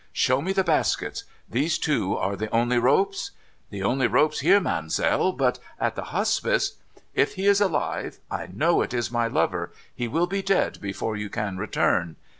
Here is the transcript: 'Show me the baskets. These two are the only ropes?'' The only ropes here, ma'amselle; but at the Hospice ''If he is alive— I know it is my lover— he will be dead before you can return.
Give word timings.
'Show 0.25 0.41
me 0.41 0.51
the 0.51 0.63
baskets. 0.63 1.25
These 1.47 1.77
two 1.77 2.17
are 2.17 2.35
the 2.35 2.49
only 2.49 2.79
ropes?'' 2.79 3.29
The 3.69 3.83
only 3.83 4.07
ropes 4.07 4.39
here, 4.39 4.59
ma'amselle; 4.59 5.31
but 5.37 5.59
at 5.79 5.93
the 5.93 6.05
Hospice 6.05 6.77
''If 7.13 7.35
he 7.35 7.45
is 7.45 7.61
alive— 7.61 8.17
I 8.31 8.47
know 8.51 8.81
it 8.81 8.95
is 8.95 9.11
my 9.11 9.27
lover— 9.27 9.71
he 9.95 10.07
will 10.07 10.25
be 10.25 10.41
dead 10.41 10.81
before 10.81 11.15
you 11.17 11.29
can 11.29 11.57
return. 11.59 12.15